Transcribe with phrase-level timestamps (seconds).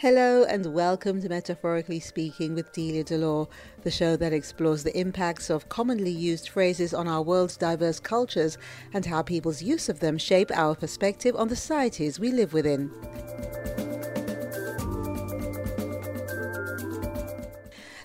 [0.00, 3.48] Hello and welcome to Metaphorically Speaking with Delia Delore,
[3.82, 8.56] the show that explores the impacts of commonly used phrases on our world's diverse cultures
[8.94, 12.90] and how people's use of them shape our perspective on the societies we live within.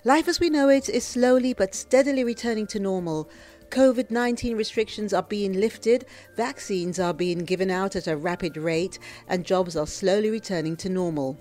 [0.04, 3.28] Life as we know it is slowly but steadily returning to normal.
[3.70, 6.06] COVID 19 restrictions are being lifted,
[6.36, 8.98] vaccines are being given out at a rapid rate,
[9.28, 11.36] and jobs are slowly returning to normal.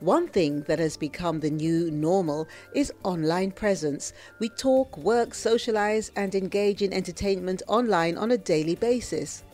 [0.00, 4.12] One thing that has become the new normal is online presence.
[4.38, 9.44] We talk, work, socialize, and engage in entertainment online on a daily basis.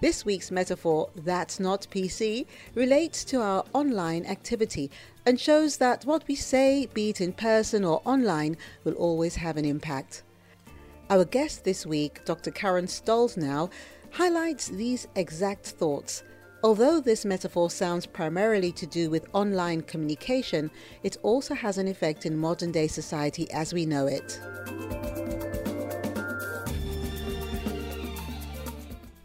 [0.00, 4.90] This week's metaphor, That's Not PC, relates to our online activity
[5.26, 9.56] and shows that what we say, be it in person or online, will always have
[9.56, 10.22] an impact.
[11.10, 12.50] Our guest this week, Dr.
[12.50, 13.70] Karen Stollznow,
[14.10, 16.22] highlights these exact thoughts
[16.64, 20.72] Although this metaphor sounds primarily to do with online communication,
[21.04, 24.40] it also has an effect in modern day society as we know it.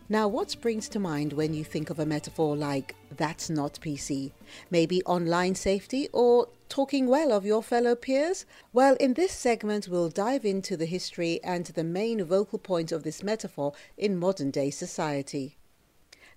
[0.09, 4.31] Now, what springs to mind when you think of a metaphor like that's not PC?
[4.69, 8.45] Maybe online safety or talking well of your fellow peers?
[8.72, 13.03] Well, in this segment, we'll dive into the history and the main vocal point of
[13.03, 15.58] this metaphor in modern day society.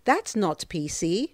[0.05, 1.31] That's not PC.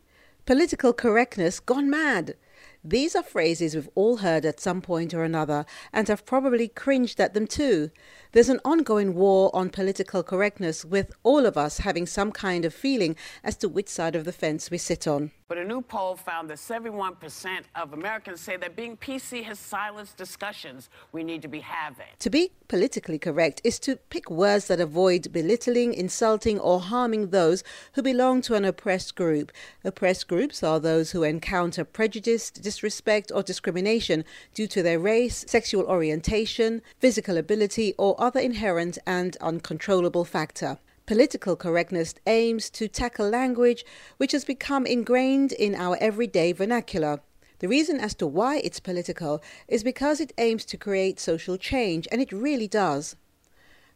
[0.47, 2.37] Political correctness gone mad.
[2.85, 7.21] These are phrases we've all heard at some point or another and have probably cringed
[7.21, 7.91] at them too.
[8.33, 12.73] There's an ongoing war on political correctness, with all of us having some kind of
[12.73, 15.33] feeling as to which side of the fence we sit on.
[15.49, 20.17] But a new poll found that 71% of Americans say that being PC has silenced
[20.17, 22.07] discussions we need to be having.
[22.21, 27.63] To be politically correct is to pick words that avoid belittling, insulting, or harming those
[27.93, 29.53] who belong to an oppressed group.
[29.85, 34.25] Oppressed groups are those who encounter prejudice, disrespect, or discrimination
[34.55, 40.79] due to their race, sexual orientation, physical ability, or other inherent and uncontrollable factor.
[41.07, 43.85] Political correctness aims to tackle language
[44.17, 47.21] which has become ingrained in our everyday vernacular.
[47.59, 52.07] The reason as to why it's political is because it aims to create social change,
[52.13, 53.17] and it really does.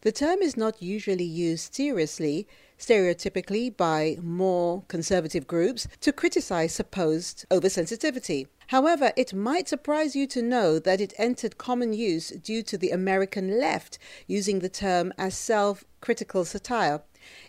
[0.01, 2.49] The term is not usually used seriously,
[2.81, 8.49] stereotypically by more conservative groups, to criticize supposed oversensitivity.
[8.69, 12.91] However, it might surprise you to know that it entered common use due to the
[12.91, 17.03] American left using the term as self critical satire.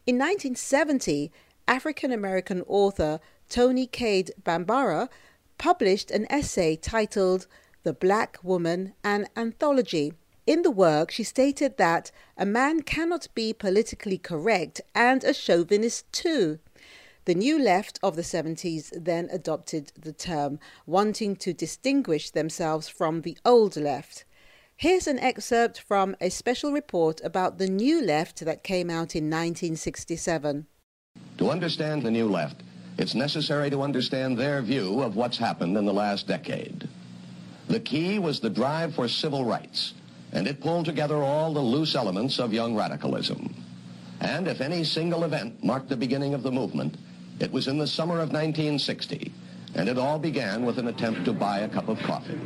[0.06, 1.32] In 1970,
[1.68, 3.20] African American author
[3.50, 5.10] Toni Cade Bambara
[5.58, 7.48] published an essay titled
[7.84, 10.14] The Black Woman An Anthology.
[10.46, 16.12] In the work, she stated that a man cannot be politically correct and a chauvinist
[16.14, 16.60] too.
[17.28, 23.24] The new left of the 70s then adopted the term, wanting to distinguish themselves from
[23.24, 24.24] the old left.
[24.78, 29.26] Here's an excerpt from a special report about the new left that came out in
[29.26, 30.68] 1967.
[31.40, 32.64] To understand the new left,
[32.98, 36.88] it's necessary to understand their view of what's happened in the last decade.
[37.68, 39.96] The key was the drive for civil rights,
[40.32, 43.54] and it pulled together all the loose elements of young radicalism.
[44.22, 46.96] And if any single event marked the beginning of the movement,
[47.40, 49.32] it was in the summer of 1960,
[49.76, 52.40] and it all began with an attempt to buy a cup of coffee.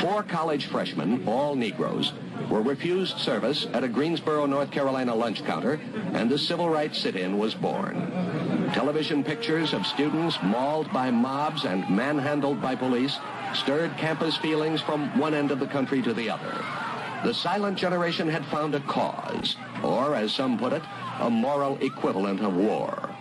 [0.00, 2.12] Four college freshmen, all Negroes,
[2.48, 5.80] were refused service at a Greensboro, North Carolina lunch counter,
[6.14, 8.10] and the civil rights sit-in was born.
[8.72, 13.18] Television pictures of students mauled by mobs and manhandled by police
[13.54, 16.64] stirred campus feelings from one end of the country to the other.
[17.22, 20.82] The silent generation had found a cause, or as some put it,
[21.20, 23.14] a moral equivalent of war.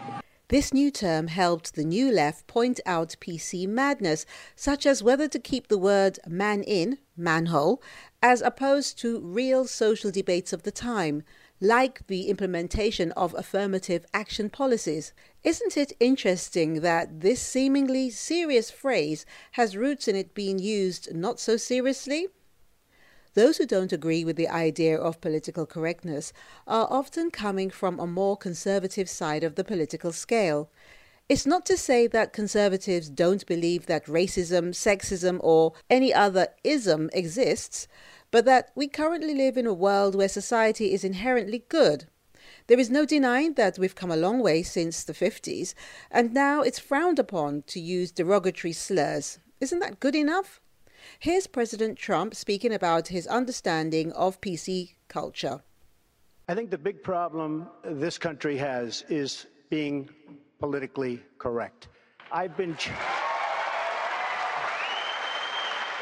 [0.47, 4.25] This new term helped the New Left point out PC madness,
[4.55, 7.81] such as whether to keep the word man in, manhole,
[8.21, 11.23] as opposed to real social debates of the time,
[11.61, 15.13] like the implementation of affirmative action policies.
[15.43, 21.39] Isn't it interesting that this seemingly serious phrase has roots in it being used not
[21.39, 22.27] so seriously?
[23.33, 26.33] Those who don't agree with the idea of political correctness
[26.67, 30.69] are often coming from a more conservative side of the political scale.
[31.29, 37.09] It's not to say that conservatives don't believe that racism, sexism, or any other ism
[37.13, 37.87] exists,
[38.31, 42.07] but that we currently live in a world where society is inherently good.
[42.67, 45.73] There is no denying that we've come a long way since the 50s,
[46.11, 49.39] and now it's frowned upon to use derogatory slurs.
[49.61, 50.59] Isn't that good enough?
[51.19, 55.61] Here's President Trump speaking about his understanding of PC culture.
[56.47, 60.09] I think the big problem this country has is being
[60.59, 61.87] politically correct.
[62.31, 62.75] I've been.
[62.75, 62.91] Ch-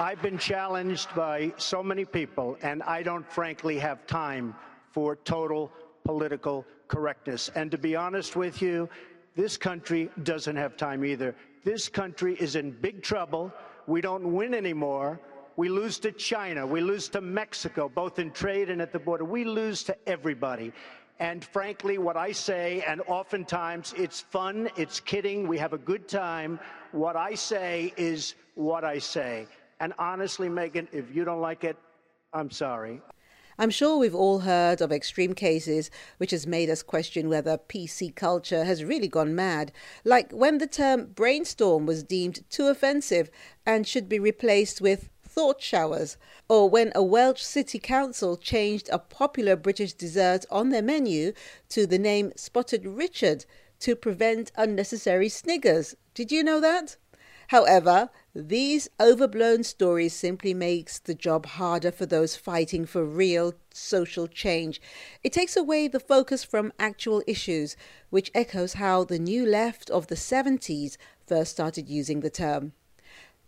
[0.02, 4.56] I've been challenged by so many people, and I don't frankly have time
[4.92, 5.72] for total
[6.06, 7.52] political correctness.
[7.54, 8.88] And to be honest with you,
[9.36, 11.36] this country doesn't have time either.
[11.66, 13.52] This country is in big trouble.
[13.90, 15.20] We don't win anymore.
[15.56, 16.66] We lose to China.
[16.68, 19.26] We lose to Mexico, both in trade and at the border.
[19.26, 20.72] We lose to everybody.
[21.20, 26.08] And frankly, what I say, and oftentimes it's fun, it's kidding, we have a good
[26.08, 26.60] time.
[26.92, 29.48] What I say is what I say.
[29.80, 31.76] And honestly, Megyn, if you don't like it,
[32.32, 33.02] I'm sorry.
[33.62, 38.16] I'm sure we've all heard of extreme cases which has made us question whether PC
[38.16, 39.74] culture has really gone mad,
[40.06, 43.30] like when the term brainstorm was deemed too offensive
[43.66, 46.16] and should be replaced with thought showers,
[46.48, 51.34] or when a Welsh city council changed a popular British dessert on their menu
[51.68, 53.44] to the name Spotted Richard
[53.82, 55.98] to prevent unnecessary sniggers.
[56.14, 56.96] Did you know that?
[57.50, 64.28] However, these overblown stories simply makes the job harder for those fighting for real social
[64.28, 64.80] change.
[65.24, 67.76] It takes away the focus from actual issues,
[68.12, 72.74] which echoes how the new left of the 70s first started using the term.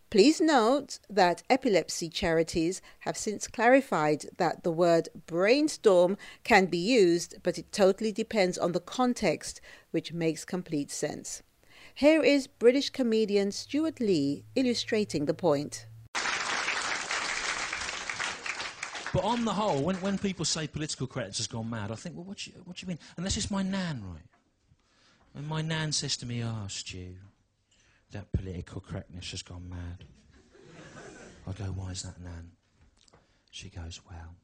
[0.09, 7.35] Please note that epilepsy charities have since clarified that the word brainstorm can be used,
[7.43, 9.61] but it totally depends on the context,
[9.91, 11.43] which makes complete sense.
[11.95, 15.85] Here is British comedian Stewart Lee illustrating the point.
[19.13, 22.15] But on the whole, when, when people say political correctness has gone mad, I think,
[22.15, 22.99] well, what do you, what do you mean?
[23.17, 24.23] Unless it's my nan, right?
[25.33, 27.15] When my nan says to me, oh, Stu,
[28.11, 30.05] that political correctness has gone mad.
[31.47, 32.51] I go, why is that, nan?
[33.49, 34.35] She goes, well,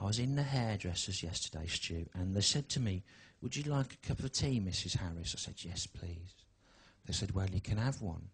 [0.00, 3.02] I was in the hairdressers yesterday, Stu, and they said to me,
[3.42, 4.96] would you like a cup of tea, Mrs.
[4.96, 5.34] Harris?
[5.36, 6.34] I said, Yes, please.
[7.06, 8.28] They said, Well, you can have one,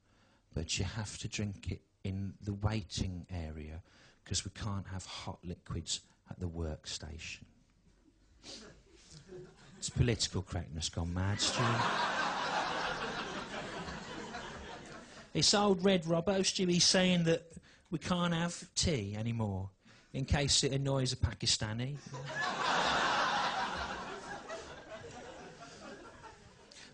[0.55, 3.83] but you have to drink it in the waiting area
[4.23, 6.01] because we can't have hot liquids
[6.31, 7.45] at the workstation.
[9.79, 11.63] it's political correctness gone mad, Stu.
[15.33, 16.67] it's old Red Robbo, Stu.
[16.67, 17.51] He's saying that
[17.91, 19.71] we can't have tea anymore
[20.13, 21.97] in case it annoys a Pakistani.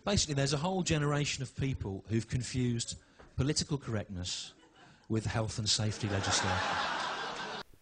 [0.05, 2.97] Basically, there's a whole generation of people who've confused
[3.37, 4.53] political correctness
[5.09, 6.59] with health and safety legislation.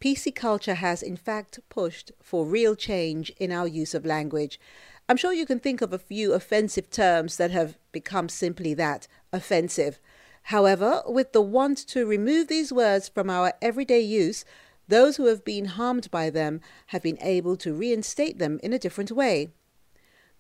[0.01, 4.61] PC culture has, in fact, pushed for real change in our use of language.
[5.09, 9.09] I'm sure you can think of a few offensive terms that have become simply that
[9.33, 9.99] offensive.
[10.45, 14.45] However, with the want to remove these words from our everyday use,
[14.87, 18.79] those who have been harmed by them have been able to reinstate them in a
[18.79, 19.51] different way.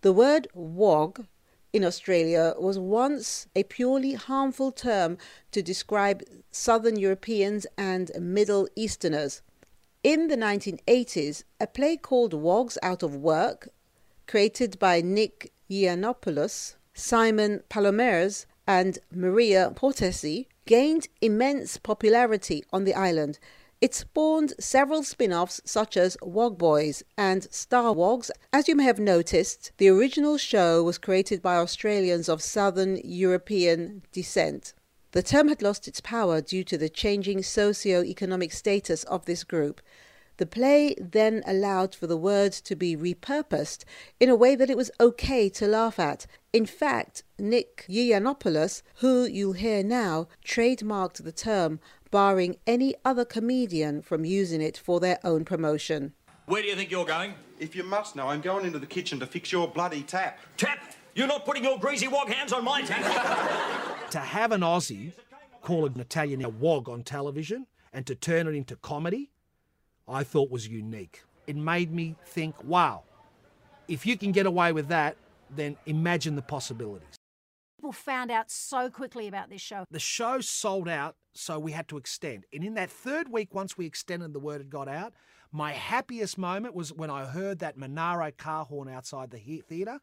[0.02, 1.26] The word wog
[1.72, 5.16] in Australia was once a purely harmful term
[5.50, 9.42] to describe Southern Europeans and Middle Easterners.
[10.02, 13.68] In the 1980s, a play called Wogs Out of Work,
[14.26, 23.38] created by Nick Giannopoulos, Simon Palomares, and Maria Portesi, gained immense popularity on the island
[23.82, 28.30] it spawned several spin offs such as Wog Boys and Star Wogs.
[28.52, 34.02] As you may have noticed, the original show was created by Australians of Southern European
[34.12, 34.72] descent.
[35.10, 39.82] The term had lost its power due to the changing socio-economic status of this group.
[40.36, 43.84] The play then allowed for the word to be repurposed
[44.20, 46.26] in a way that it was okay to laugh at.
[46.52, 51.80] In fact, Nick Giannopoulos, who you'll hear now, trademarked the term
[52.12, 56.12] barring any other comedian from using it for their own promotion.
[56.46, 57.34] Where do you think you're going?
[57.58, 60.38] If you must know, I'm going into the kitchen to fix your bloody tap.
[60.56, 60.78] Tap?
[61.14, 64.10] You're not putting your greasy wog hands on my tap.
[64.10, 65.12] to have an Aussie
[65.62, 69.30] call an Italian a wog on television and to turn it into comedy,
[70.06, 71.22] I thought was unique.
[71.46, 73.04] It made me think, wow,
[73.88, 75.16] if you can get away with that,
[75.50, 77.16] then imagine the possibilities.
[77.92, 79.84] People found out so quickly about this show.
[79.90, 82.46] The show sold out so we had to extend.
[82.50, 85.12] And in that third week, once we extended, the word had got out.
[85.50, 90.00] My happiest moment was when I heard that Monaro car horn outside the theatre,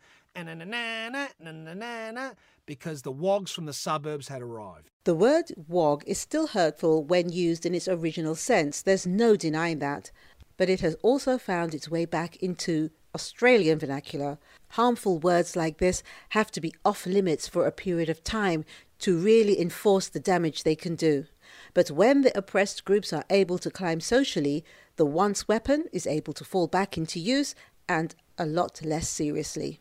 [2.67, 4.91] because the wogs from the suburbs had arrived.
[5.05, 8.83] The word wog is still hurtful when used in its original sense.
[8.83, 10.11] There's no denying that.
[10.57, 14.37] But it has also found its way back into Australian vernacular.
[14.69, 18.65] Harmful words like this have to be off limits for a period of time
[18.99, 21.25] to really enforce the damage they can do.
[21.73, 24.63] But when the oppressed groups are able to climb socially,
[24.97, 27.55] the once weapon is able to fall back into use
[27.87, 29.79] and a lot less seriously.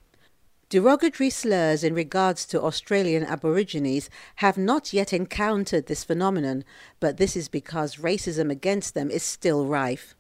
[0.71, 6.63] Derogatory slurs in regards to Australian Aborigines have not yet encountered this phenomenon,
[7.01, 10.15] but this is because racism against them is still rife.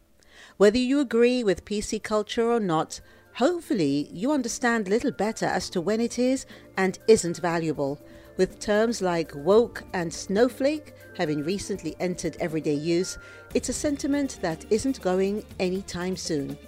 [0.59, 3.00] Whether you agree with PC culture or not,
[3.35, 6.47] hopefully you understand a little better as to when it is
[6.77, 8.00] and isn't valuable,
[8.37, 13.19] with terms like woke and snowflake having recently entered everyday use,
[13.55, 16.59] it's a sentiment that isn't going anytime soon.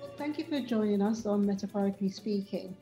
[0.00, 2.76] Well, thank you for joining us on Metaphorically Speaking.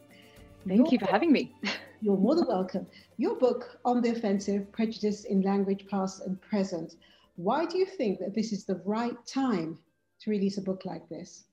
[0.67, 1.53] Thank Your you for having me.
[2.05, 2.87] You're more than welcome.
[3.17, 6.97] Your book, On the Offensive Prejudice in Language Past and Present.
[7.37, 9.79] Why do you think that this is the right time
[10.21, 11.45] to release a book like this?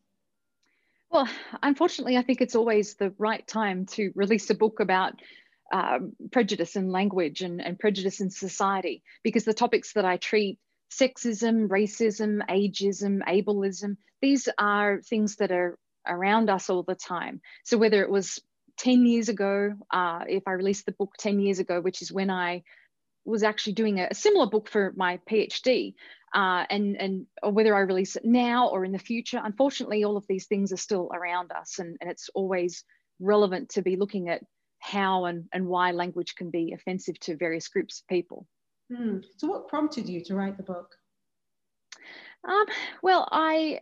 [1.10, 1.29] Well,
[1.63, 5.13] unfortunately, I think it's always the right time to release a book about
[5.72, 10.60] um, prejudice in language and, and prejudice in society because the topics that I treat
[10.91, 17.39] sexism, racism, ageism, ableism, these are things that are around us all the time.
[17.63, 18.41] So whether it was
[18.77, 22.29] 10 years ago, uh, if I released the book 10 years ago, which is when
[22.29, 22.63] I
[23.25, 25.93] was actually doing a, a similar book for my PhD,
[26.33, 30.25] uh, and and whether I release it now or in the future, unfortunately, all of
[30.27, 32.83] these things are still around us, and, and it's always
[33.19, 34.41] relevant to be looking at
[34.79, 38.47] how and, and why language can be offensive to various groups of people.
[38.91, 39.23] Mm.
[39.37, 40.95] So, what prompted you to write the book?
[42.43, 42.65] Um,
[43.03, 43.79] well, I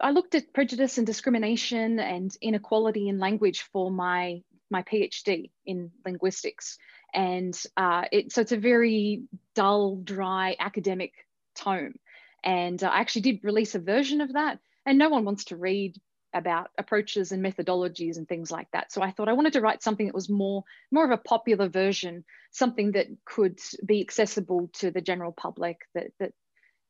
[0.00, 5.92] I looked at prejudice and discrimination and inequality in language for my my PhD in
[6.04, 6.78] linguistics,
[7.12, 9.24] and uh, it, so it's a very
[9.54, 11.12] dull, dry academic
[11.54, 11.94] tome.
[12.42, 15.56] And uh, I actually did release a version of that, and no one wants to
[15.56, 15.96] read
[16.34, 18.90] about approaches and methodologies and things like that.
[18.90, 21.68] So I thought I wanted to write something that was more more of a popular
[21.68, 26.32] version, something that could be accessible to the general public, that that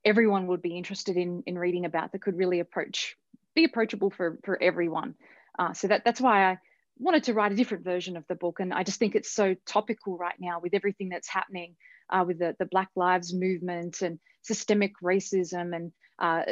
[0.04, 3.16] everyone would be interested in, in reading about that could really approach,
[3.54, 5.14] be approachable for, for everyone.
[5.58, 6.58] Uh, so that, that's why I
[6.98, 8.60] wanted to write a different version of the book.
[8.60, 11.76] And I just think it's so topical right now with everything that's happening
[12.10, 15.74] uh, with the, the Black Lives Movement and systemic racism.
[15.74, 16.42] And uh,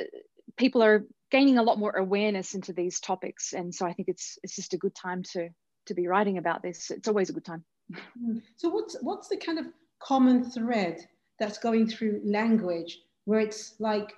[0.57, 3.53] people are gaining a lot more awareness into these topics.
[3.53, 5.49] And so I think it's, it's just a good time to,
[5.87, 6.91] to be writing about this.
[6.91, 7.65] It's always a good time.
[8.19, 8.39] Hmm.
[8.57, 9.67] So what's, what's the kind of
[10.01, 11.01] common thread
[11.39, 14.13] that's going through language where it's like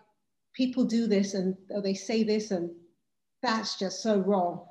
[0.55, 2.71] people do this and they say this and
[3.43, 4.67] that's just so wrong.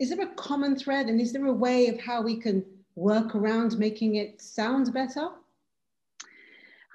[0.00, 2.64] Is there a common thread and is there a way of how we can
[2.96, 5.28] work around making it sound better?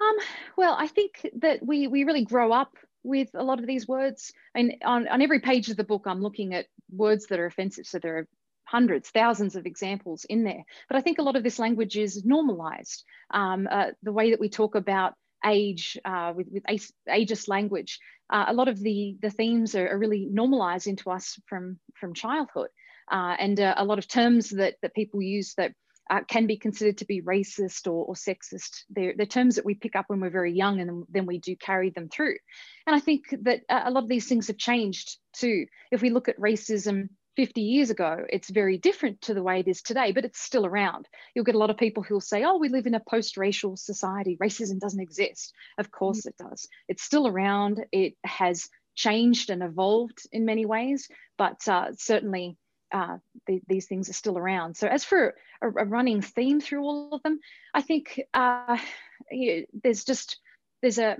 [0.02, 0.16] Um,
[0.56, 4.32] well, I think that we, we really grow up with a lot of these words.
[4.54, 7.86] And on, on every page of the book, I'm looking at words that are offensive.
[7.86, 8.28] So there are
[8.64, 10.64] hundreds, thousands of examples in there.
[10.88, 13.04] But I think a lot of this language is normalized.
[13.30, 16.62] Um, uh, the way that we talk about age uh, with, with
[17.08, 17.98] ageist language,
[18.30, 22.14] uh, a lot of the, the themes are, are, really normalized into us from, from
[22.14, 22.68] childhood.
[23.10, 25.72] Uh, and uh, a lot of terms that, that people use that
[26.10, 28.84] uh, can be considered to be racist or, or sexist.
[28.90, 31.56] They're, they're, terms that we pick up when we're very young and then we do
[31.56, 32.36] carry them through.
[32.86, 35.66] And I think that a lot of these things have changed too.
[35.90, 39.68] If we look at racism 50 years ago, it's very different to the way it
[39.68, 41.08] is today, but it's still around.
[41.34, 43.76] You'll get a lot of people who'll say, oh, we live in a post racial
[43.76, 44.36] society.
[44.42, 45.52] Racism doesn't exist.
[45.78, 46.68] Of course it does.
[46.88, 47.84] It's still around.
[47.92, 51.08] It has changed and evolved in many ways,
[51.38, 52.58] but uh, certainly
[52.92, 54.76] uh, the, these things are still around.
[54.76, 57.40] So, as for a, a, running theme through all of them,
[57.72, 58.76] I think uh,
[59.82, 60.38] there's just
[60.82, 61.16] there's a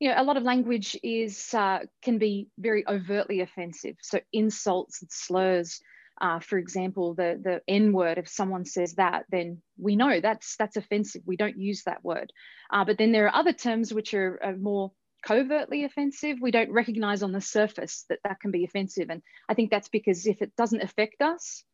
[0.00, 3.96] you know, a lot of language is uh, can be very overtly offensive.
[4.00, 5.80] So insults and slurs,
[6.20, 8.18] uh, for example, the the N word.
[8.18, 11.22] If someone says that, then we know that's that's offensive.
[11.26, 12.32] We don't use that word.
[12.70, 14.92] Uh, but then there are other terms which are, are more
[15.26, 16.38] covertly offensive.
[16.40, 19.88] We don't recognize on the surface that that can be offensive, and I think that's
[19.88, 21.64] because if it doesn't affect us,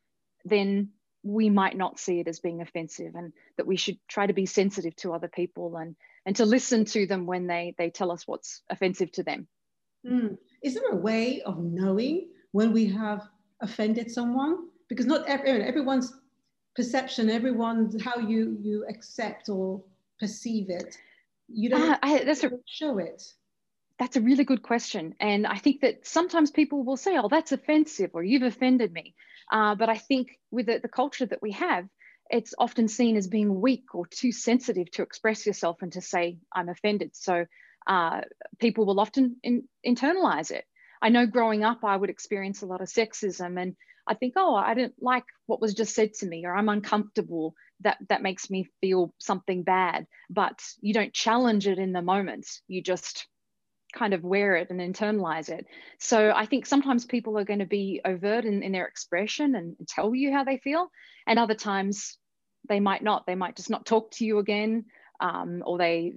[0.45, 0.91] then
[1.25, 4.47] we might not see it as being offensive, and that we should try to be
[4.47, 8.29] sensitive to other people and and to listen to them when they they tell us
[8.29, 9.49] what's offensive to them.
[10.07, 10.37] Mm.
[10.63, 13.23] Is there a way of knowing when we have
[13.61, 14.69] offended someone?
[14.89, 16.13] Because not every, everyone's
[16.77, 19.83] perception, everyone's how you you accept or
[20.21, 20.97] perceive it.
[21.49, 23.23] You don't uh, I, that's a, show it.
[23.99, 27.53] That's a really good question, and I think that sometimes people will say, "Oh, that's
[27.53, 29.15] offensive," or "You've offended me."
[29.51, 31.87] Uh, but I think with the, the culture that we have,
[32.31, 36.39] it's often seen as being weak or too sensitive to express yourself and to say,
[36.53, 37.11] I'm offended.
[37.15, 37.47] So
[37.87, 38.23] uh,
[38.59, 40.65] people will often in, internalize it.
[41.03, 44.55] I know growing up, I would experience a lot of sexism and I think, oh,
[44.55, 47.55] I didn't like what was just said to me, or I'm uncomfortable.
[47.81, 50.07] That that makes me feel something bad.
[50.31, 52.47] But you don't challenge it in the moment.
[52.69, 53.27] You just
[53.95, 55.67] kind of wear it and internalize it.
[55.99, 59.77] So I think sometimes people are going to be overt in, in their expression and
[59.89, 60.91] tell you how they feel,
[61.27, 62.19] and other times
[62.69, 63.27] they might not.
[63.27, 64.85] They might just not talk to you again.
[65.21, 66.13] Um, or they,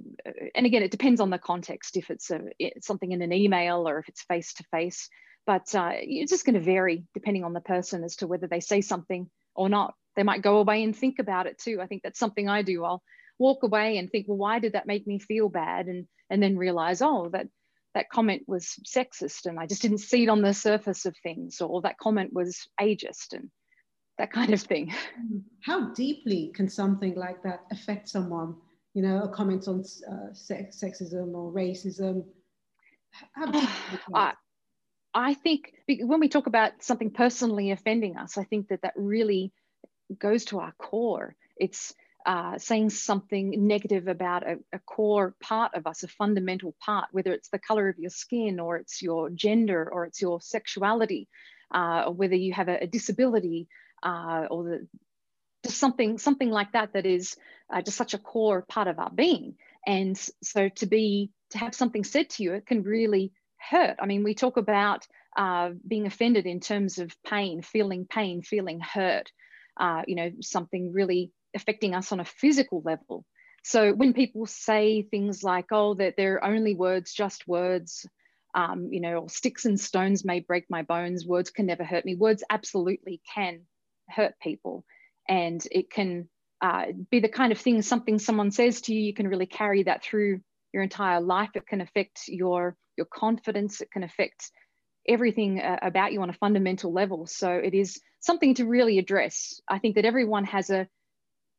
[0.55, 1.97] and again, it depends on the context.
[1.97, 5.07] If it's a it's something in an email or if it's face to face,
[5.45, 8.59] but uh, it's just going to vary depending on the person as to whether they
[8.59, 9.93] say something or not.
[10.15, 11.79] They might go away and think about it too.
[11.79, 12.83] I think that's something I do.
[12.83, 13.03] I'll
[13.37, 15.87] walk away and think, well, why did that make me feel bad?
[15.87, 17.47] And and then realize, oh, that
[17.97, 21.61] that comment was sexist and I just didn't see it on the surface of things,
[21.61, 23.49] or that comment was ageist and
[24.19, 24.93] that kind of thing.
[25.61, 28.55] How deeply can something like that affect someone?
[28.93, 32.23] You know, a comment on uh, sex, sexism or racism.
[33.33, 33.51] How
[34.13, 34.33] I,
[35.15, 39.51] I think when we talk about something personally offending us, I think that that really
[40.19, 41.35] goes to our core.
[41.55, 41.95] It's
[42.27, 47.31] uh, saying something negative about a, a, core part of us, a fundamental part, whether
[47.31, 51.29] it's the color of your skin or it's your gender or it's your sexuality,
[51.73, 53.69] uh, or whether you have a, a disability
[54.03, 54.87] uh, or the,
[55.63, 57.37] just something something like that that is
[57.73, 59.55] uh, just such a core part of our being.
[59.85, 63.95] And so to be to have something said to you, it can really hurt.
[64.01, 65.07] I mean, we talk about
[65.37, 69.31] uh, being offended in terms of pain, feeling pain, feeling hurt.
[69.79, 73.25] Uh, you know, something really affecting us on a physical level.
[73.63, 78.07] So when people say things like, "Oh, that they're only words, just words,"
[78.55, 82.05] um, you know, or sticks and stones may break my bones, words can never hurt
[82.05, 82.15] me.
[82.15, 83.65] Words absolutely can
[84.09, 84.85] hurt people,
[85.27, 86.29] and it can
[86.61, 89.83] uh, be the kind of thing something someone says to you, you can really carry
[89.83, 90.41] that through
[90.73, 91.49] your entire life.
[91.55, 93.81] It can affect your your confidence.
[93.81, 94.51] It can affect
[95.07, 97.25] everything uh, about you on a fundamental level.
[97.27, 99.61] So it is something to really address.
[99.69, 100.87] I think that everyone has a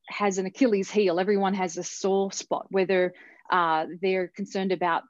[0.09, 1.21] has an Achilles heel.
[1.21, 3.15] Everyone has a sore spot, whether
[3.51, 5.03] uh, they're concerned about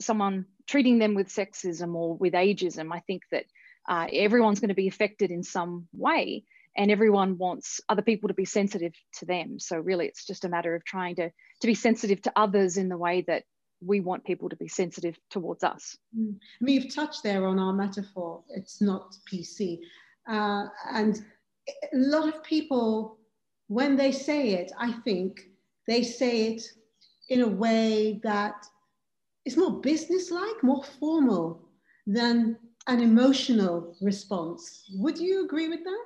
[0.00, 2.92] someone treating them with sexism or with ageism.
[2.92, 3.44] I think that
[3.88, 6.44] uh, everyone's going to be affected in some way,
[6.76, 9.58] and everyone wants other people to be sensitive to them.
[9.58, 12.88] So really, it's just a matter of trying to to be sensitive to others in
[12.88, 13.44] the way that
[13.84, 15.96] we want people to be sensitive towards us.
[16.16, 16.36] Mm.
[16.36, 18.42] I mean, you've touched there on our metaphor.
[18.50, 19.80] It's not PC,
[20.28, 21.20] uh, and
[21.92, 23.18] a lot of people
[23.72, 25.48] when they say it, I think
[25.86, 26.62] they say it
[27.30, 28.66] in a way that
[29.46, 31.68] is more businesslike, more formal
[32.06, 34.84] than an emotional response.
[34.94, 36.04] Would you agree with that?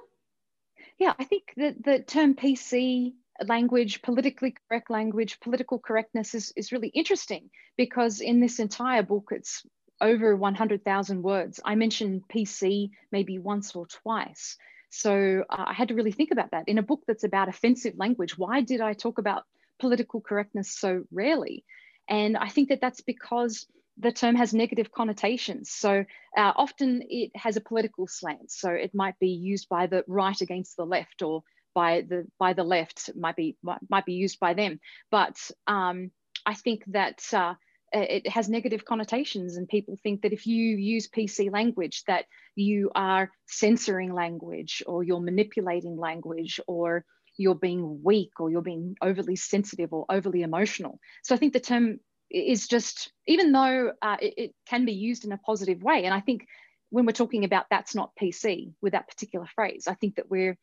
[0.99, 6.71] Yeah, I think that the term PC language, politically correct language, political correctness is, is
[6.71, 9.67] really interesting because in this entire book, it's
[10.01, 11.59] over 100,000 words.
[11.65, 14.57] I mentioned PC maybe once or twice.
[15.01, 16.69] So uh, I had to really think about that.
[16.69, 19.45] In a book that's about offensive language, why did I talk about
[19.79, 21.65] political correctness so rarely?
[22.09, 23.67] And I think that that's because
[23.99, 25.71] the term has negative connotations.
[25.71, 26.05] So
[26.37, 28.51] uh, often it has a political slant.
[28.51, 31.43] So it might be used by the right against the left, or
[31.75, 34.81] by the by the left might be might, might be used by them.
[35.11, 36.11] But um,
[36.45, 37.55] I think that uh,
[38.01, 42.91] it has negative connotations and people think that if you use pc language that you
[42.95, 47.05] are censoring language or you're manipulating language or
[47.39, 50.99] you're being weak or you're being overly sensitive or overly emotional.
[51.23, 55.25] So i think the term is just even though uh, it, it can be used
[55.25, 56.47] in a positive way and i think
[56.91, 60.57] when we're talking about that's not pc with that particular phrase i think that we're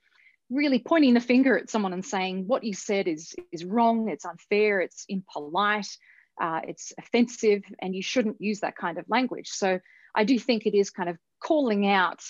[0.50, 4.26] really pointing the finger at someone and saying what you said is is wrong it's
[4.26, 5.98] unfair it's impolite
[6.42, 9.50] uh, it's offensive, and you shouldn't use that kind of language.
[9.50, 9.80] So
[10.16, 12.24] I do think it is kind of calling out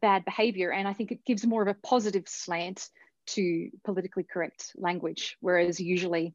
[0.00, 2.88] bad behavior, and I think it gives more of a positive slant
[3.28, 6.34] to politically correct language, whereas usually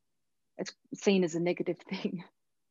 [0.58, 2.24] it's seen as a negative thing.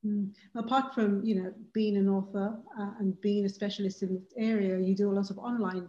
[0.05, 0.33] Mm.
[0.55, 4.79] Apart from you know being an author uh, and being a specialist in this area,
[4.79, 5.89] you do a lot of online.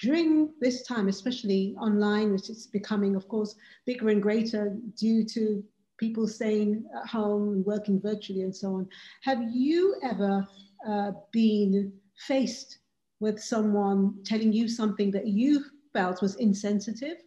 [0.00, 5.62] During this time, especially online, which is becoming, of course, bigger and greater due to
[6.02, 8.88] people staying at home and working virtually and so on.
[9.22, 10.44] Have you ever
[10.90, 11.92] uh, been
[12.26, 12.80] faced
[13.20, 17.18] with someone telling you something that you felt was insensitive?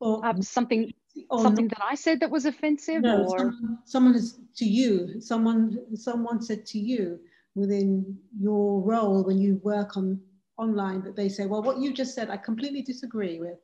[0.00, 0.92] Or um, something
[1.30, 1.78] or something not?
[1.78, 5.62] that I said that was offensive no, or someone, someone is to you, someone
[5.94, 7.20] someone said to you
[7.54, 10.20] within your role when you work on
[10.58, 13.58] online that they say, well, what you just said, I completely disagree with.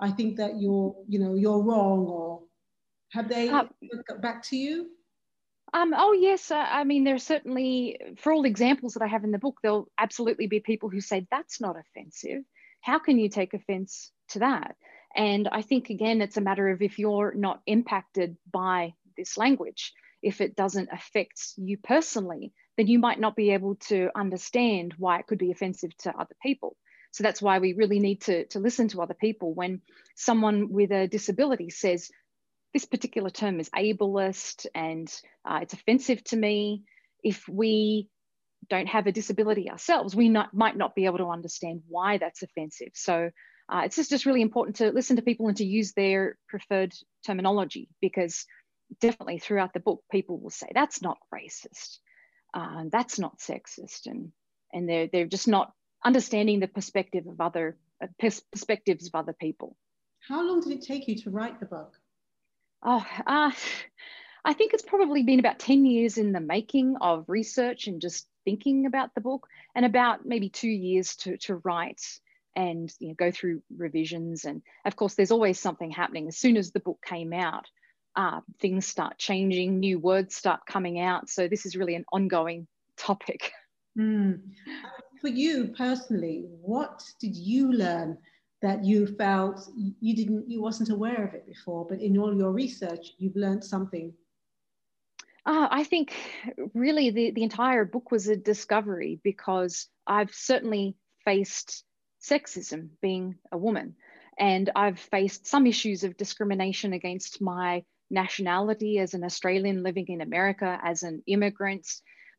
[0.00, 2.23] I think that you're, you know, you're wrong or
[3.12, 3.64] have they uh,
[4.08, 4.90] got back to you?
[5.72, 6.50] Um, oh, yes.
[6.50, 9.58] Uh, I mean, there are certainly, for all examples that I have in the book,
[9.62, 12.42] there'll absolutely be people who say, that's not offensive.
[12.80, 14.76] How can you take offense to that?
[15.16, 19.92] And I think, again, it's a matter of if you're not impacted by this language,
[20.22, 25.18] if it doesn't affect you personally, then you might not be able to understand why
[25.18, 26.76] it could be offensive to other people.
[27.12, 29.54] So that's why we really need to, to listen to other people.
[29.54, 29.82] When
[30.16, 32.10] someone with a disability says,
[32.74, 35.08] this particular term is ableist and
[35.48, 36.82] uh, it's offensive to me,
[37.22, 38.08] if we
[38.68, 42.42] don't have a disability ourselves, we not, might not be able to understand why that's
[42.42, 42.90] offensive.
[42.94, 43.30] So
[43.72, 46.92] uh, it's just, just really important to listen to people and to use their preferred
[47.24, 48.44] terminology because
[49.00, 51.98] definitely throughout the book, people will say, that's not racist,
[52.54, 54.32] uh, that's not sexist, and,
[54.72, 55.72] and they're, they're just not
[56.04, 59.76] understanding the perspective of other uh, perspectives of other people.
[60.28, 61.94] How long did it take you to write the book?
[62.84, 63.50] Oh, uh,
[64.44, 68.28] I think it's probably been about 10 years in the making of research and just
[68.44, 72.02] thinking about the book, and about maybe two years to, to write
[72.54, 74.44] and you know, go through revisions.
[74.44, 76.28] And of course, there's always something happening.
[76.28, 77.64] As soon as the book came out,
[78.16, 81.30] uh, things start changing, new words start coming out.
[81.30, 82.66] So this is really an ongoing
[82.96, 83.50] topic.
[83.98, 84.40] Mm.
[85.20, 88.18] For you personally, what did you learn
[88.64, 92.50] that you felt you didn't, you wasn't aware of it before, but in all your
[92.50, 94.10] research, you've learned something?
[95.44, 96.14] Uh, I think
[96.72, 100.96] really the, the entire book was a discovery because I've certainly
[101.26, 101.84] faced
[102.22, 103.96] sexism being a woman.
[104.38, 110.22] And I've faced some issues of discrimination against my nationality as an Australian living in
[110.22, 111.86] America, as an immigrant.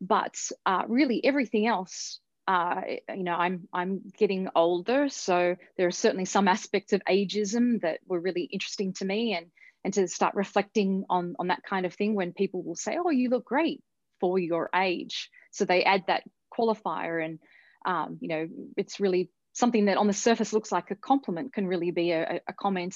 [0.00, 0.34] But
[0.66, 2.80] uh, really, everything else, uh,
[3.14, 8.00] you know, I'm I'm getting older, so there are certainly some aspects of ageism that
[8.06, 9.46] were really interesting to me, and
[9.84, 13.10] and to start reflecting on on that kind of thing when people will say, "Oh,
[13.10, 13.82] you look great
[14.20, 16.22] for your age," so they add that
[16.56, 17.40] qualifier, and
[17.84, 21.66] um, you know, it's really something that on the surface looks like a compliment can
[21.66, 22.94] really be a, a comment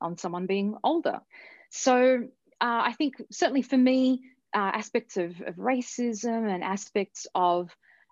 [0.00, 1.20] on someone being older.
[1.70, 2.24] So
[2.60, 4.20] uh, I think certainly for me,
[4.54, 7.70] uh, aspects of, of, racism and aspects of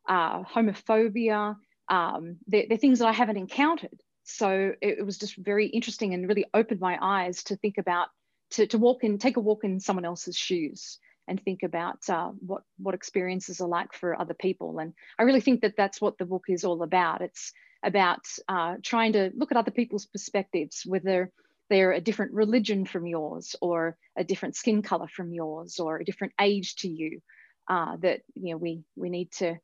[0.08, 1.56] uh, homophobia,
[1.88, 4.00] um, they're, they're, things that I haven't encountered.
[4.24, 8.08] So it, it, was just very interesting and really opened my eyes to think about,
[8.52, 10.98] to, to walk in, take a walk in someone else's shoes
[11.30, 14.78] and think about uh, what what experiences are like for other people.
[14.80, 17.22] And I really think that that's what the book is all about.
[17.22, 17.52] It's
[17.84, 21.30] about uh, trying to look at other people's perspectives, whether
[21.70, 26.04] they're a different religion from yours, or a different skin color from yours, or a
[26.04, 27.20] different age to you.
[27.68, 29.56] Uh, that you know we we need to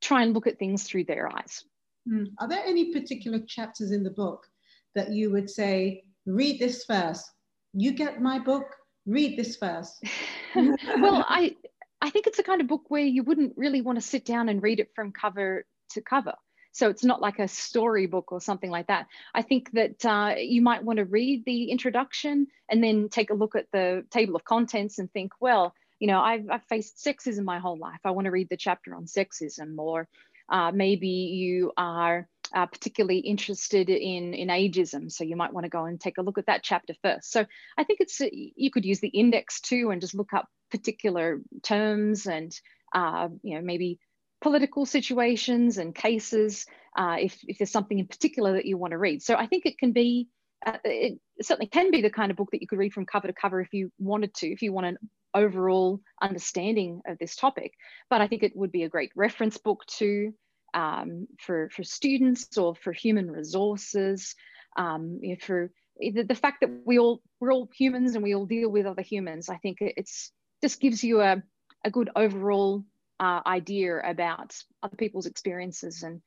[0.00, 1.64] try and look at things through their eyes.
[2.08, 2.28] Mm.
[2.38, 4.46] Are there any particular chapters in the book
[4.94, 7.30] that you would say, read this first?
[7.72, 8.74] You get my book,
[9.06, 10.02] read this first.
[10.54, 11.56] well, I
[12.00, 14.48] I think it's a kind of book where you wouldn't really want to sit down
[14.48, 16.34] and read it from cover to cover.
[16.72, 19.06] So it's not like a storybook or something like that.
[19.34, 23.34] I think that uh, you might want to read the introduction and then take a
[23.34, 27.44] look at the table of contents and think, well, you know, I've, I've faced sexism
[27.44, 28.00] my whole life.
[28.04, 29.78] I want to read the chapter on sexism.
[29.78, 30.08] Or
[30.48, 35.10] uh, maybe you are uh, particularly interested in, in ageism.
[35.10, 37.30] So you might want to go and take a look at that chapter first.
[37.30, 37.44] So
[37.76, 42.26] I think it's, you could use the index too and just look up particular terms
[42.26, 42.52] and,
[42.94, 43.98] uh, you know, maybe
[44.40, 46.64] political situations and cases
[46.96, 49.22] uh, if, if there's something in particular that you want to read.
[49.22, 50.28] So I think it can be,
[50.64, 53.26] uh, it certainly can be the kind of book that you could read from cover
[53.26, 54.98] to cover if you wanted to, if you want an
[55.34, 57.72] overall understanding of this topic.
[58.10, 60.34] But I think it would be a great reference book too
[60.74, 64.34] um, for, for students or for human resources,
[64.76, 68.34] um, you know, for the, the fact that we all, we're all humans and we
[68.34, 69.48] all deal with other humans.
[69.48, 71.42] I think it's just gives you a,
[71.84, 72.84] a good overall
[73.20, 76.20] uh, idea about other people's experiences and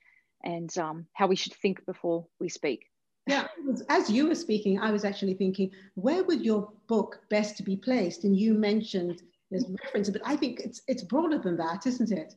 [0.44, 2.91] and um, how we should think before we speak.
[3.28, 3.48] Yeah,
[3.90, 8.24] as you were speaking, I was actually thinking, where would your book best be placed?
[8.24, 12.34] And you mentioned there's reference, but I think it's it's broader than that, isn't it?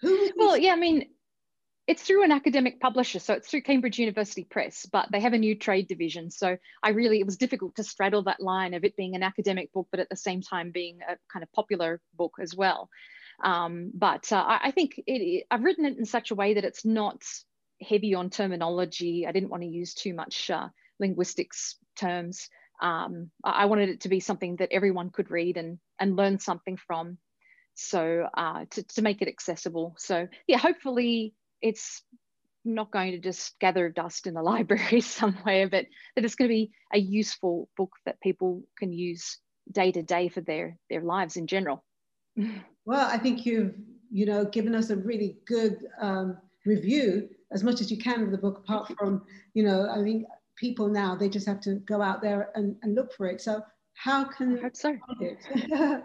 [0.00, 0.30] Who?
[0.36, 1.08] Well, yeah, I mean,
[1.88, 5.38] it's through an academic publisher, so it's through Cambridge University Press, but they have a
[5.38, 6.30] new trade division.
[6.30, 9.72] So I really, it was difficult to straddle that line of it being an academic
[9.72, 12.88] book, but at the same time being a kind of popular book as well.
[13.42, 16.64] Um, but uh, I, I, think it, I've written it in such a way that
[16.64, 17.22] it's not
[17.82, 19.26] heavy on terminology.
[19.26, 20.68] I didn't want to use too much uh,
[20.98, 22.48] linguistics terms.
[22.80, 26.76] Um, I wanted it to be something that everyone could read and, and learn something
[26.76, 27.18] from.
[27.74, 29.94] So uh, to, to make it accessible.
[29.98, 32.02] So yeah, hopefully it's
[32.64, 36.54] not going to just gather dust in the library somewhere, but that it's going to
[36.54, 39.38] be a useful book that people can use
[39.70, 41.84] day to day for their, their lives in general.
[42.84, 43.76] Well, I think you've,
[44.10, 48.30] you know, given us a really good um, review as much as you can of
[48.30, 49.22] the book, apart from,
[49.54, 50.24] you know, I think
[50.56, 53.40] people now, they just have to go out there and, and look for it.
[53.40, 53.62] So
[53.94, 54.96] How can I hope so.
[55.20, 55.38] it?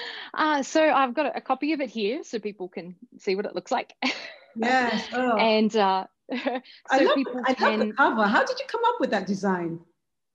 [0.34, 3.54] uh, so I've got a, copy of it here so people can see what it
[3.54, 3.94] looks like.
[4.56, 5.06] Yes.
[5.12, 5.36] Oh.
[5.36, 7.78] and uh, so I love, people I can.
[7.78, 8.26] love the cover.
[8.26, 9.78] How did you come up with that design?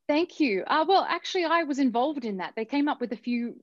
[0.07, 0.63] Thank you.
[0.65, 2.53] Uh, well, actually, I was involved in that.
[2.55, 3.57] They came up with a few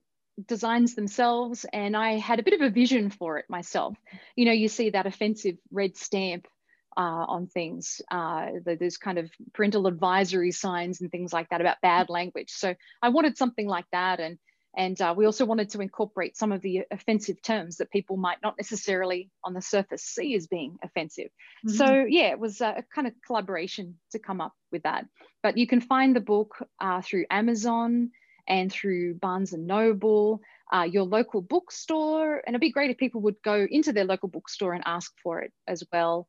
[0.47, 3.95] designs themselves, and I had a bit of a vision for it myself.
[4.35, 6.47] You know, you see that offensive red stamp
[6.97, 8.01] uh, on things.
[8.11, 12.51] Uh, there's kind of parental advisory signs and things like that about bad language.
[12.51, 14.37] So I wanted something like that, and
[14.75, 18.39] and uh, we also wanted to incorporate some of the offensive terms that people might
[18.41, 21.29] not necessarily on the surface see as being offensive.
[21.67, 21.75] Mm-hmm.
[21.75, 25.05] So, yeah, it was a kind of collaboration to come up with that.
[25.43, 28.09] But you can find the book uh, through Amazon
[28.47, 30.41] and through Barnes and Noble,
[30.73, 32.41] uh, your local bookstore.
[32.45, 35.41] And it'd be great if people would go into their local bookstore and ask for
[35.41, 36.27] it as well.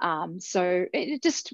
[0.00, 1.52] Um, so, it just,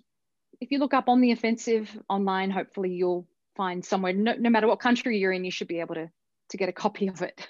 [0.60, 3.26] if you look up on the offensive online, hopefully you'll
[3.56, 6.10] find somewhere, no, no matter what country you're in, you should be able to
[6.50, 7.48] to get a copy of it.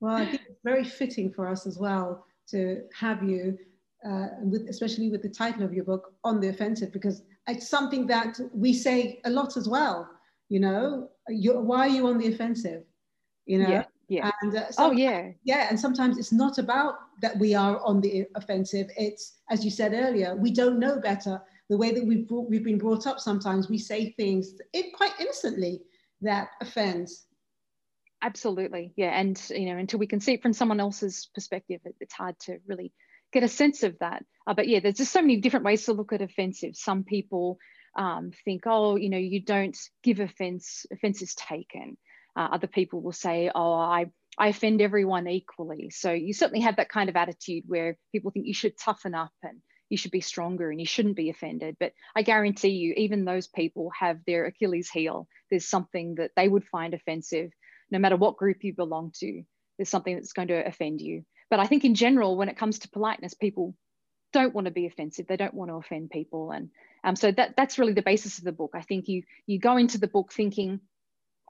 [0.00, 3.58] Well, I think it's very fitting for us as well to have you,
[4.08, 8.06] uh, with, especially with the title of your book, On the Offensive, because it's something
[8.06, 10.08] that we say a lot as well.
[10.50, 12.84] You know, why are you on the offensive?
[13.46, 13.70] You know?
[13.70, 13.84] Yeah.
[14.08, 14.30] Yeah.
[14.42, 15.30] And uh, oh yeah.
[15.44, 18.88] Yeah, and sometimes it's not about that we are on the offensive.
[18.96, 21.40] It's as you said earlier, we don't know better.
[21.68, 25.12] The way that we've brought, we've been brought up, sometimes we say things it quite
[25.20, 25.82] innocently
[26.22, 27.26] that offends
[28.22, 31.94] absolutely yeah and you know until we can see it from someone else's perspective it,
[32.00, 32.92] it's hard to really
[33.32, 35.92] get a sense of that uh, but yeah there's just so many different ways to
[35.92, 37.58] look at offensive some people
[37.96, 41.96] um, think oh you know you don't give offense offense is taken
[42.38, 44.06] uh, other people will say oh i
[44.38, 48.46] i offend everyone equally so you certainly have that kind of attitude where people think
[48.46, 51.74] you should toughen up and you should be stronger and you shouldn't be offended.
[51.80, 55.26] But I guarantee you, even those people have their Achilles heel.
[55.48, 57.52] There's something that they would find offensive
[57.90, 59.42] no matter what group you belong to,
[59.78, 61.24] there's something that's going to offend you.
[61.50, 63.74] But I think in general, when it comes to politeness, people
[64.32, 65.26] don't want to be offensive.
[65.26, 66.50] They don't want to offend people.
[66.50, 66.70] And
[67.02, 68.72] um, so that, that's really the basis of the book.
[68.74, 70.80] I think you, you go into the book thinking,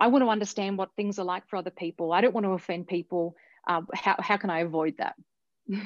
[0.00, 2.12] I want to understand what things are like for other people.
[2.12, 3.36] I don't want to offend people.
[3.66, 5.14] Uh, how, how can I avoid that?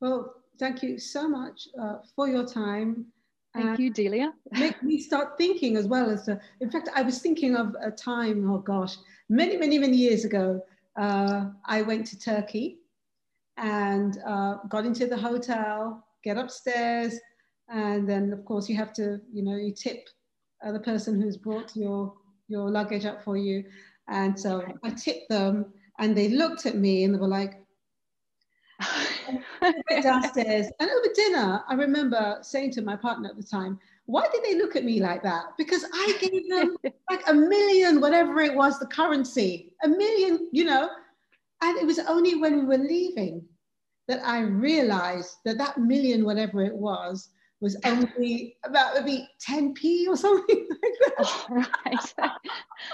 [0.00, 3.06] Well, thank you so much uh, for your time.
[3.54, 4.32] Thank you, Delia.
[4.50, 7.92] make me start thinking as well as, to, in fact, I was thinking of a
[7.92, 8.96] time, oh gosh,
[9.28, 10.60] many, many, many years ago.
[10.98, 12.78] Uh, I went to Turkey
[13.58, 17.20] and uh, got into the hotel, get upstairs,
[17.68, 20.08] and then of course you have to, you know, you tip
[20.66, 22.14] uh, the person who's brought your
[22.52, 23.64] your luggage up for you.
[24.08, 27.62] And so I tipped them, and they looked at me and they were like,
[29.60, 34.26] went downstairs and over dinner, I remember saying to my partner at the time, why
[34.32, 35.44] did they look at me like that?
[35.56, 36.76] Because I gave them
[37.10, 40.90] like a million, whatever it was, the currency, a million, you know.
[41.62, 43.44] And it was only when we were leaving
[44.08, 47.30] that I realized that that million, whatever it was,
[47.62, 51.44] was only about maybe 10p or something like that.
[51.50, 52.14] right.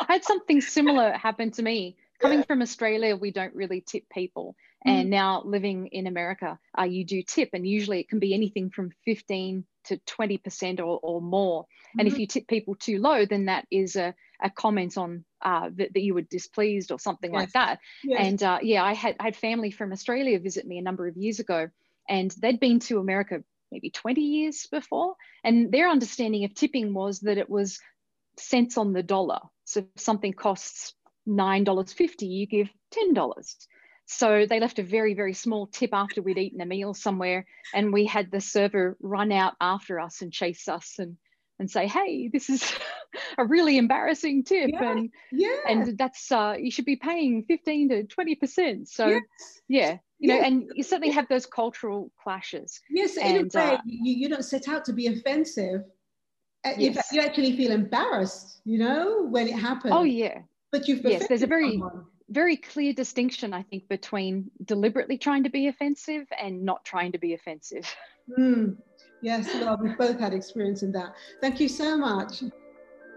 [0.06, 1.96] I had something similar happen to me.
[2.20, 4.56] Coming from Australia, we don't really tip people.
[4.86, 4.90] Mm.
[4.90, 8.70] And now living in America, uh, you do tip, and usually it can be anything
[8.70, 11.62] from 15 to 20% or, or more.
[11.62, 12.00] Mm-hmm.
[12.00, 12.20] And if mm-hmm.
[12.20, 16.02] you tip people too low, then that is a, a comment on uh, that, that
[16.02, 17.40] you were displeased or something yes.
[17.40, 17.78] like that.
[18.04, 18.20] Yes.
[18.20, 21.16] And uh, yeah, I had, I had family from Australia visit me a number of
[21.16, 21.70] years ago,
[22.08, 25.14] and they'd been to America maybe 20 years before.
[25.44, 27.80] And their understanding of tipping was that it was
[28.38, 29.40] cents on the dollar.
[29.64, 30.94] So if something costs
[31.28, 33.66] $9.50, you give $10.
[34.06, 37.44] So they left a very, very small tip after we'd eaten a meal somewhere.
[37.74, 41.16] And we had the server run out after us and chase us and,
[41.58, 42.72] and say, hey, this is
[43.38, 44.70] a really embarrassing tip.
[44.72, 45.56] Yeah, and yeah.
[45.68, 48.88] and that's, uh, you should be paying 15 to 20%.
[48.88, 49.22] So, yes.
[49.68, 49.98] yeah.
[50.20, 52.80] You know, and you certainly have those cultural clashes.
[52.90, 55.82] Yes, and, in a way, uh, you, you don't set out to be offensive.
[56.64, 57.12] Uh, yes.
[57.12, 59.92] You actually feel embarrassed, you know, when it happens.
[59.94, 60.40] Oh, yeah.
[60.72, 65.44] But you've yes, there's a very someone very clear distinction, I think, between deliberately trying
[65.44, 67.94] to be offensive and not trying to be offensive.
[68.38, 68.76] Mm.
[69.20, 71.14] Yes, well, we've both had experience in that.
[71.40, 72.44] Thank you so much.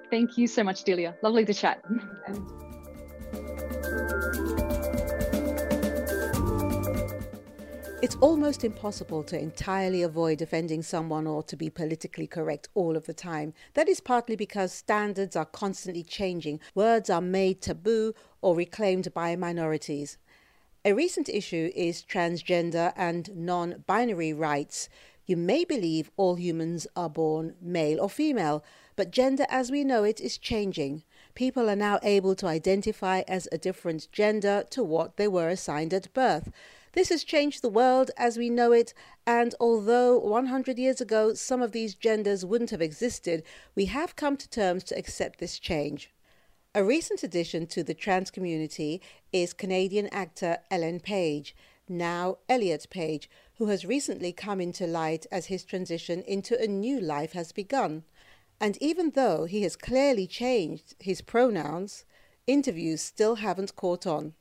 [0.09, 1.15] Thank you so much, Delia.
[1.21, 1.83] Lovely to chat.
[8.01, 13.05] It's almost impossible to entirely avoid offending someone or to be politically correct all of
[13.05, 13.53] the time.
[13.75, 19.35] That is partly because standards are constantly changing, words are made taboo or reclaimed by
[19.35, 20.17] minorities.
[20.83, 24.89] A recent issue is transgender and non binary rights.
[25.25, 28.63] You may believe all humans are born male or female,
[28.95, 31.03] but gender as we know it is changing.
[31.36, 35.93] People are now able to identify as a different gender to what they were assigned
[35.93, 36.51] at birth.
[36.93, 38.93] This has changed the world as we know it,
[39.25, 43.43] and although 100 years ago some of these genders wouldn't have existed,
[43.75, 46.12] we have come to terms to accept this change.
[46.75, 51.55] A recent addition to the trans community is Canadian actor Ellen Page,
[51.88, 53.29] now Elliot Page,
[53.62, 58.04] who has recently come into light as his transition into a new life has begun.
[58.60, 62.04] And even though he has clearly changed his pronouns,
[62.47, 64.34] interviews still haven't caught on.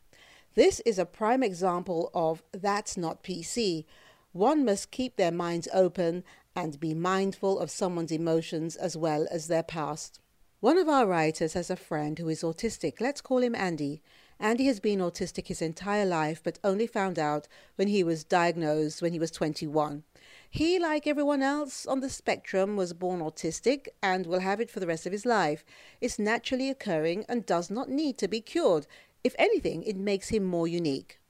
[0.55, 3.85] This is a prime example of that's not PC.
[4.33, 6.25] One must keep their minds open
[6.57, 10.19] and be mindful of someone's emotions as well as their past.
[10.61, 13.03] One of our writers has a friend who is autistic.
[13.03, 14.01] Let's call him Andy.
[14.43, 19.03] Andy has been autistic his entire life, but only found out when he was diagnosed
[19.03, 20.03] when he was 21.
[20.49, 24.81] He, like everyone else on the spectrum, was born autistic and will have it for
[24.81, 25.63] the rest of his life.
[26.01, 28.87] It's naturally occurring and does not need to be cured.
[29.23, 31.21] If anything, it makes him more unique.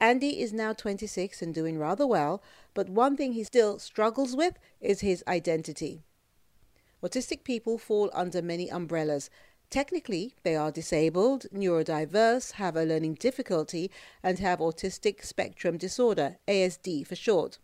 [0.00, 4.58] Andy is now 26 and doing rather well, but one thing he still struggles with
[4.80, 6.02] is his identity.
[7.02, 9.28] Autistic people fall under many umbrellas.
[9.74, 13.90] Technically, they are disabled, neurodiverse, have a learning difficulty,
[14.22, 17.58] and have autistic spectrum disorder, ASD for short.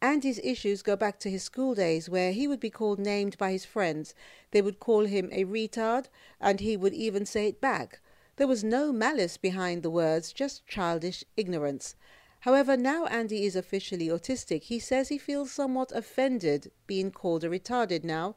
[0.00, 3.50] Andy's issues go back to his school days where he would be called named by
[3.50, 4.14] his friends.
[4.52, 6.06] They would call him a retard,
[6.40, 8.00] and he would even say it back.
[8.36, 11.96] There was no malice behind the words, just childish ignorance.
[12.42, 17.48] However, now Andy is officially autistic, he says he feels somewhat offended being called a
[17.50, 18.36] retarded now.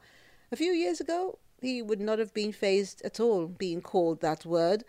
[0.52, 4.46] A few years ago, he would not have been fazed at all being called that
[4.46, 4.84] word,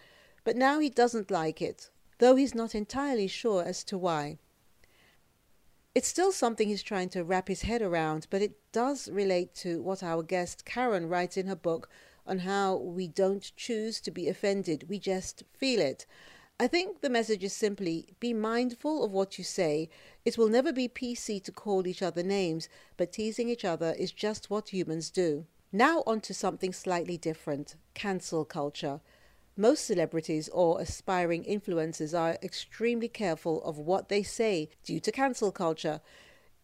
[0.45, 4.37] but now he doesn't like it, though he's not entirely sure as to why.
[5.95, 9.81] It's still something he's trying to wrap his head around, but it does relate to
[9.81, 11.89] what our guest Karen writes in her book
[12.27, 16.05] on how we don't choose to be offended, we just feel it.
[16.61, 19.89] I think the message is simply be mindful of what you say.
[20.27, 24.13] It will never be PC to call each other names, but teasing each other is
[24.13, 25.47] just what humans do.
[25.77, 29.03] Now, on to something slightly different cancel culture.
[29.59, 35.53] Most celebrities or aspiring influencers are extremely careful of what they say due to cancel
[35.53, 36.01] culture.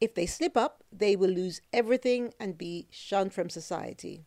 [0.01, 4.25] If they slip up, they will lose everything and be shunned from society.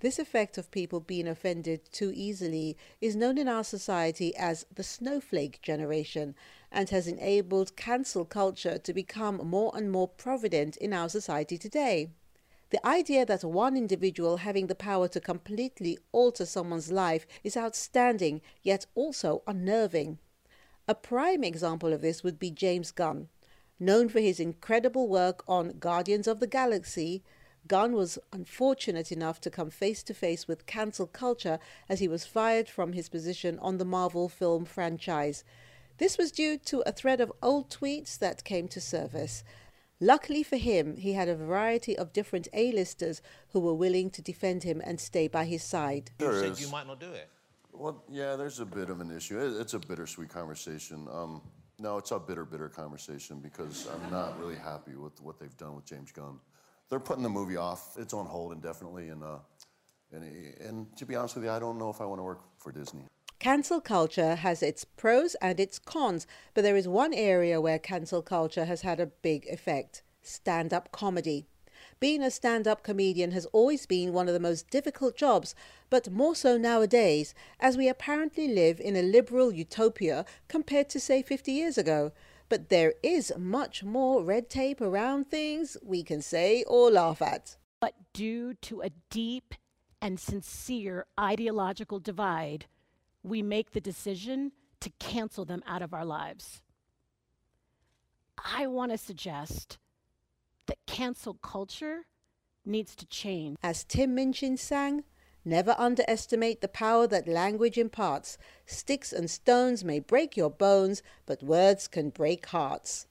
[0.00, 4.82] This effect of people being offended too easily is known in our society as the
[4.82, 6.34] snowflake generation
[6.72, 12.08] and has enabled cancel culture to become more and more provident in our society today.
[12.74, 18.42] The idea that one individual having the power to completely alter someone's life is outstanding,
[18.64, 20.18] yet also unnerving.
[20.88, 23.28] A prime example of this would be James Gunn.
[23.78, 27.22] Known for his incredible work on Guardians of the Galaxy,
[27.68, 32.26] Gunn was unfortunate enough to come face to face with cancel culture as he was
[32.26, 35.44] fired from his position on the Marvel film franchise.
[35.98, 39.44] This was due to a thread of old tweets that came to surface.
[40.00, 44.64] Luckily for him, he had a variety of different A-listers who were willing to defend
[44.64, 46.10] him and stay by his side.
[46.18, 47.28] There you said you might not do it.
[47.72, 49.38] Well, yeah, there's a bit of an issue.
[49.60, 51.08] It's a bittersweet conversation.
[51.12, 51.42] Um,
[51.78, 55.74] no, it's a bitter, bitter conversation because I'm not really happy with what they've done
[55.74, 56.38] with James Gunn.
[56.88, 57.96] They're putting the movie off.
[57.98, 59.38] It's on hold indefinitely, and uh,
[60.12, 60.24] and
[60.60, 62.70] and to be honest with you, I don't know if I want to work for
[62.70, 63.02] Disney.
[63.44, 68.22] Cancel culture has its pros and its cons, but there is one area where cancel
[68.22, 71.44] culture has had a big effect stand up comedy.
[72.00, 75.54] Being a stand up comedian has always been one of the most difficult jobs,
[75.90, 81.20] but more so nowadays, as we apparently live in a liberal utopia compared to, say,
[81.20, 82.12] 50 years ago.
[82.48, 87.58] But there is much more red tape around things we can say or laugh at.
[87.78, 89.52] But due to a deep
[90.00, 92.64] and sincere ideological divide,
[93.24, 96.60] we make the decision to cancel them out of our lives.
[98.38, 99.78] I want to suggest
[100.66, 102.02] that cancel culture
[102.64, 103.56] needs to change.
[103.62, 105.04] As Tim Minchin sang,
[105.44, 108.36] never underestimate the power that language imparts.
[108.66, 113.06] Sticks and stones may break your bones, but words can break hearts.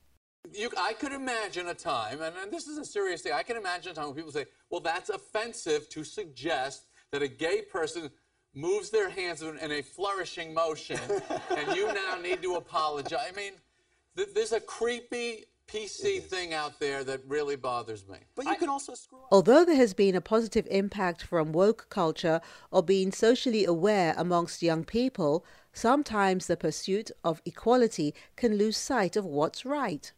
[0.52, 3.58] You, I could imagine a time, and, and this is a serious thing, I can
[3.58, 8.10] imagine a time when people say, well, that's offensive to suggest that a gay person
[8.54, 11.00] moves their hands in, in a flourishing motion,
[11.58, 13.26] and you now need to apologize.
[13.30, 13.54] I mean,
[14.16, 18.18] th- there's a creepy PC thing out there that really bothers me.
[18.36, 19.28] But you can also screw up.
[19.32, 24.62] Although there has been a positive impact from woke culture or being socially aware amongst
[24.62, 30.12] young people, sometimes the pursuit of equality can lose sight of what's right.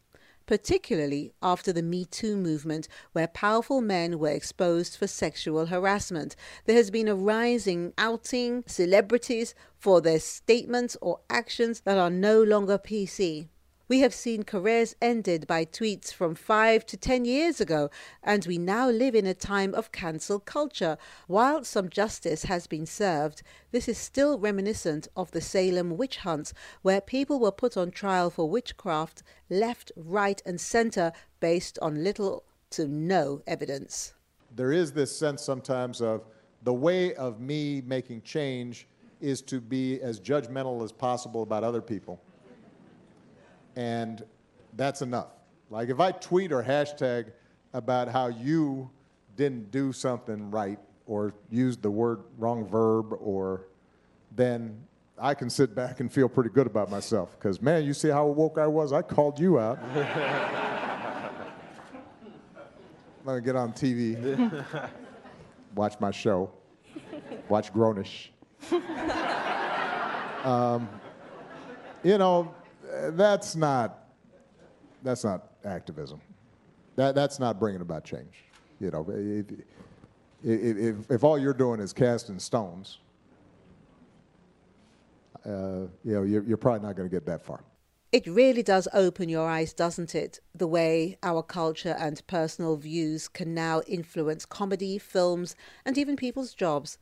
[0.46, 6.36] Particularly after the Me Too movement, where powerful men were exposed for sexual harassment.
[6.64, 12.42] There has been a rising outing celebrities for their statements or actions that are no
[12.42, 13.48] longer PC.
[13.88, 17.88] We have seen careers ended by tweets from five to ten years ago,
[18.20, 20.98] and we now live in a time of cancel culture.
[21.28, 26.52] While some justice has been served, this is still reminiscent of the Salem witch hunts,
[26.82, 32.42] where people were put on trial for witchcraft left, right, and center based on little
[32.70, 34.14] to no evidence.
[34.56, 36.24] There is this sense sometimes of
[36.64, 38.88] the way of me making change
[39.20, 42.20] is to be as judgmental as possible about other people
[43.76, 44.24] and
[44.74, 45.28] that's enough.
[45.70, 47.30] Like if I tweet or hashtag
[47.72, 48.90] about how you
[49.36, 53.66] didn't do something right or used the word wrong verb or
[54.32, 54.82] then
[55.18, 58.26] I can sit back and feel pretty good about myself because man, you see how
[58.26, 58.92] woke I was?
[58.92, 59.78] I called you out.
[63.24, 64.64] Let me get on TV,
[65.74, 66.50] watch my show,
[67.48, 68.28] watch Grownish.
[70.46, 70.88] Um,
[72.04, 72.54] you know,
[73.10, 74.08] that's not
[75.02, 76.20] that's not activism.
[76.96, 78.44] That that's not bringing about change.
[78.80, 79.06] You know,
[80.42, 82.98] if, if, all you're doing is casting stones,
[85.46, 87.64] uh, you know, you're, you're probably not going to get that far.
[88.12, 90.40] It really does open your eyes, doesn't it?
[90.54, 96.54] The way our culture and personal views can now influence comedy, films, and even people's
[96.54, 96.98] jobs.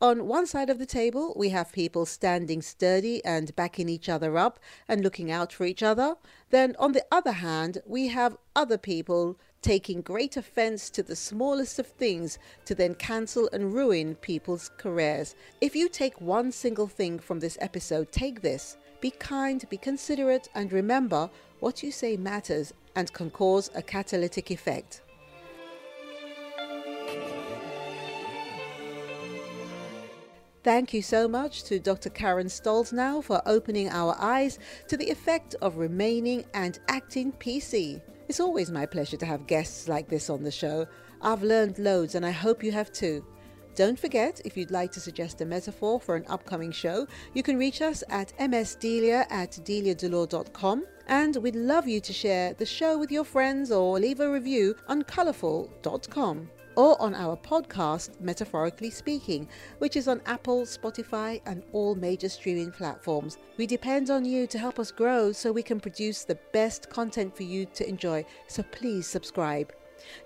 [0.00, 4.38] On one side of the table, we have people standing sturdy and backing each other
[4.38, 6.14] up and looking out for each other.
[6.50, 11.80] Then, on the other hand, we have other people taking great offense to the smallest
[11.80, 15.34] of things to then cancel and ruin people's careers.
[15.60, 18.76] If you take one single thing from this episode, take this.
[19.00, 21.28] Be kind, be considerate, and remember
[21.58, 25.02] what you say matters and can cause a catalytic effect.
[30.68, 32.10] Thank you so much to Dr.
[32.10, 34.58] Karen Stollznow for opening our eyes
[34.88, 38.02] to the effect of remaining and acting PC.
[38.28, 40.86] It's always my pleasure to have guests like this on the show.
[41.22, 43.24] I've learned loads and I hope you have too.
[43.76, 47.56] Don't forget, if you'd like to suggest a metaphor for an upcoming show, you can
[47.56, 53.10] reach us at msdelia at deliadelore.com and we'd love you to share the show with
[53.10, 59.48] your friends or leave a review on colourful.com or on our podcast, Metaphorically Speaking,
[59.78, 63.36] which is on Apple, Spotify, and all major streaming platforms.
[63.56, 67.36] We depend on you to help us grow so we can produce the best content
[67.36, 69.72] for you to enjoy, so please subscribe.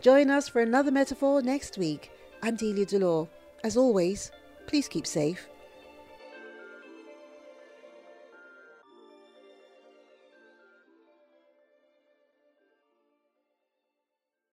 [0.02, 2.10] Join us for another metaphor next week.
[2.42, 3.30] I'm Delia Delore.
[3.64, 4.30] As always,
[4.66, 5.48] please keep safe.